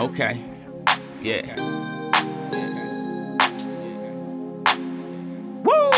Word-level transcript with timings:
Okay. 0.00 0.42
Yeah. 1.20 1.44
Woo! 5.62 5.90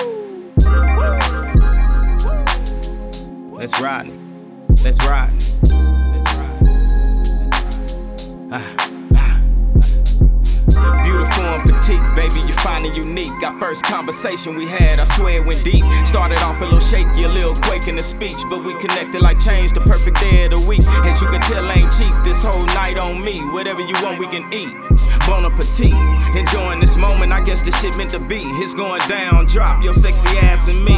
Let's 3.56 3.80
ride. 3.80 4.10
Let's 4.82 4.98
ride. 5.06 5.91
Baby, 12.14 12.40
you 12.46 12.54
fine 12.62 12.84
and 12.84 12.96
unique. 12.96 13.32
Our 13.42 13.58
first 13.58 13.84
conversation 13.84 14.54
we 14.54 14.66
had, 14.66 15.00
I 15.00 15.04
swear 15.04 15.40
it 15.40 15.46
went 15.46 15.64
deep. 15.64 15.84
Started 16.04 16.38
off 16.38 16.60
a 16.60 16.64
little 16.64 16.80
shaky, 16.80 17.24
a 17.24 17.28
little 17.28 17.54
quake 17.62 17.88
in 17.88 17.96
the 17.96 18.02
speech, 18.02 18.38
but 18.48 18.64
we 18.64 18.78
connected 18.78 19.20
like 19.20 19.40
change, 19.40 19.72
the 19.72 19.80
perfect 19.80 20.20
day 20.20 20.44
of 20.44 20.50
the 20.50 20.60
week. 20.66 20.82
As 21.04 21.20
you 21.20 21.28
can 21.28 21.40
tell, 21.42 21.70
ain't 21.70 21.92
cheap. 21.92 22.14
This 22.24 22.44
whole 22.44 22.66
night 22.74 22.96
on 22.98 23.24
me, 23.24 23.38
whatever 23.50 23.80
you 23.80 23.94
want, 24.02 24.18
we 24.18 24.26
can 24.26 24.50
eat. 24.52 25.01
Bon 25.26 25.44
appetit, 25.44 25.92
enjoying 26.36 26.80
this 26.80 26.96
moment. 26.96 27.32
I 27.32 27.42
guess 27.42 27.62
this 27.62 27.80
shit 27.80 27.96
meant 27.96 28.10
to 28.10 28.18
be. 28.28 28.38
It's 28.62 28.74
going 28.74 29.00
down, 29.08 29.46
drop 29.46 29.82
your 29.82 29.94
sexy 29.94 30.36
ass 30.38 30.68
and 30.68 30.84
me. 30.84 30.96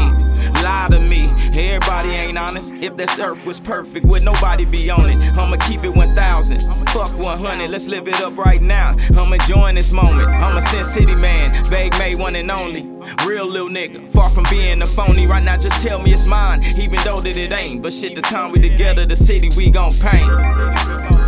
Lie 0.63 0.87
to 0.91 0.99
me, 0.99 1.29
everybody 1.53 2.09
ain't 2.09 2.37
honest. 2.37 2.73
If 2.73 2.95
this 2.95 3.19
earth 3.19 3.45
was 3.45 3.59
perfect, 3.59 4.05
would 4.05 4.23
nobody 4.23 4.65
be 4.65 4.89
on 4.89 5.09
it? 5.09 5.17
I'ma 5.37 5.57
keep 5.57 5.83
it 5.83 5.95
1000, 5.95 6.59
fuck 6.89 7.11
100. 7.17 7.69
Let's 7.69 7.87
live 7.87 8.07
it 8.07 8.21
up 8.21 8.37
right 8.37 8.61
now. 8.61 8.95
I'm 9.17 9.31
enjoying 9.31 9.75
this 9.75 9.91
moment. 9.91 10.27
I'm 10.27 10.57
a 10.57 10.61
Sin 10.61 10.85
City 10.85 11.15
man, 11.15 11.51
Big 11.69 11.97
May 11.97 12.15
one 12.15 12.35
and 12.35 12.49
only. 12.49 12.83
Real 13.25 13.45
little 13.45 13.69
nigga, 13.69 14.09
far 14.09 14.29
from 14.29 14.45
being 14.49 14.81
a 14.81 14.87
phony. 14.87 15.27
Right 15.27 15.43
now, 15.43 15.57
just 15.57 15.81
tell 15.81 15.99
me 15.99 16.13
it's 16.13 16.25
mine, 16.25 16.63
even 16.77 16.99
though 17.03 17.19
that 17.21 17.37
it 17.37 17.51
ain't. 17.51 17.81
But 17.81 17.93
shit, 17.93 18.15
the 18.15 18.21
time 18.21 18.51
we 18.51 18.59
together, 18.59 19.05
the 19.05 19.15
city 19.15 19.49
we 19.55 19.69
gon' 19.69 19.91
paint. 19.93 21.24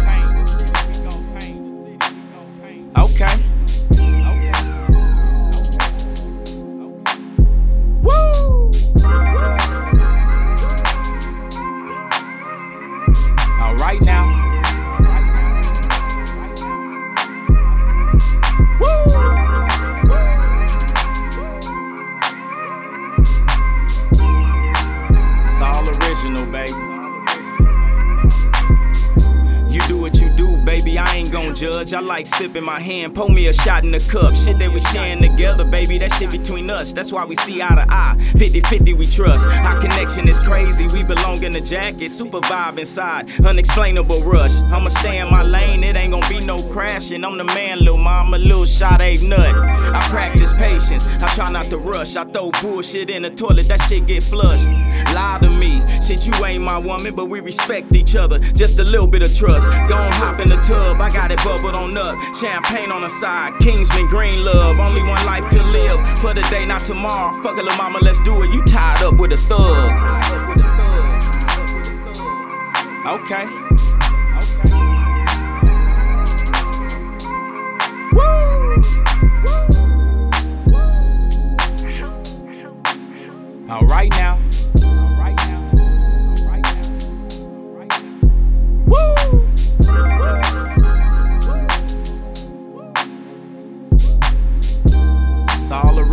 All 13.61 13.75
right 13.75 14.01
now. 14.01 14.25
It's 25.45 25.61
all 25.61 25.83
original, 26.01 26.51
baby. 26.51 26.73
Gon' 31.47 31.55
judge. 31.55 31.93
I 31.93 31.99
like 31.99 32.27
sipping 32.27 32.63
my 32.63 32.79
hand. 32.79 33.15
Pour 33.15 33.29
me 33.29 33.47
a 33.47 33.53
shot 33.53 33.83
in 33.83 33.91
the 33.91 33.99
cup. 33.99 34.35
Shit 34.35 34.59
that 34.59 34.71
we 34.71 34.79
sharing 34.79 35.21
together, 35.21 35.63
baby. 35.63 35.97
That 35.97 36.11
shit 36.13 36.31
between 36.31 36.69
us. 36.69 36.93
That's 36.93 37.11
why 37.11 37.25
we 37.25 37.35
see 37.35 37.61
eye 37.61 37.75
to 37.75 37.85
eye. 37.89 38.15
50 38.37 38.61
50 38.61 38.93
we 38.93 39.05
trust. 39.05 39.47
Our 39.47 39.79
connection 39.79 40.27
is 40.27 40.39
crazy. 40.39 40.87
We 40.87 41.03
belong 41.03 41.43
in 41.43 41.51
the 41.51 41.61
jacket. 41.61 42.09
Super 42.09 42.39
vibe 42.41 42.79
inside. 42.79 43.29
Unexplainable 43.45 44.23
rush. 44.23 44.61
I'ma 44.63 44.89
stay 44.89 45.19
in 45.19 45.29
my 45.29 45.43
lane. 45.43 45.83
It 45.83 45.97
ain't 45.97 46.11
gon' 46.11 46.27
be 46.29 46.45
crashing. 46.77 47.25
I'm 47.25 47.39
the 47.39 47.43
man, 47.43 47.79
little 47.79 47.97
mama. 47.97 48.37
Little 48.37 48.63
shot 48.65 49.01
ain't 49.01 49.23
nut. 49.23 49.39
I 49.39 49.99
practice 50.11 50.53
patience. 50.53 51.23
I 51.23 51.27
try 51.29 51.49
not 51.51 51.65
to 51.65 51.77
rush. 51.77 52.15
I 52.15 52.23
throw 52.25 52.51
bullshit 52.61 53.09
in 53.09 53.23
the 53.23 53.31
toilet. 53.31 53.67
That 53.67 53.81
shit 53.81 54.05
get 54.05 54.21
flushed. 54.21 54.67
Lie 55.15 55.39
to 55.41 55.49
me. 55.49 55.81
Since 56.01 56.27
you 56.27 56.45
ain't 56.45 56.61
my 56.61 56.77
woman, 56.77 57.15
but 57.15 57.25
we 57.25 57.39
respect 57.39 57.95
each 57.95 58.15
other. 58.15 58.37
Just 58.37 58.77
a 58.77 58.83
little 58.83 59.07
bit 59.07 59.23
of 59.23 59.33
trust. 59.33 59.71
Gon' 59.89 60.11
hop 60.21 60.39
in 60.39 60.49
the 60.49 60.57
tub. 60.57 61.01
I 61.01 61.09
got 61.09 61.31
it 61.31 61.43
bubbled 61.43 61.75
on 61.75 61.97
up. 61.97 62.15
Champagne 62.35 62.91
on 62.91 63.01
the 63.01 63.09
side. 63.09 63.53
Kingsman 63.59 64.05
green 64.07 64.45
love. 64.45 64.77
Only 64.77 65.01
one 65.01 65.25
life 65.25 65.49
to 65.53 65.63
live. 65.63 65.97
For 66.19 66.31
the 66.35 66.45
day, 66.51 66.67
not 66.67 66.81
tomorrow. 66.81 67.41
Fuck 67.41 67.57
it, 67.57 67.63
little 67.63 67.75
mama, 67.77 67.97
let's 68.03 68.19
do 68.19 68.43
it. 68.43 68.53
You 68.53 68.63
tied 68.65 69.01
up 69.01 69.17
with 69.17 69.31
a 69.31 69.37
thug. 69.37 69.97
Okay. 73.07 73.96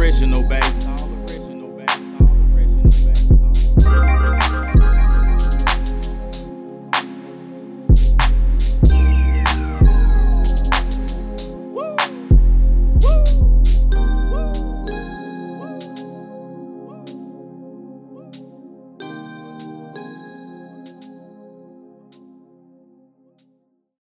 original, 0.04 0.46
baby. 0.50 0.83